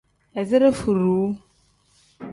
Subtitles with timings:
[0.39, 1.27] Izire furuu.